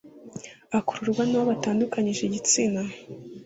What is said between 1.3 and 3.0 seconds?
batandukanyije igitsina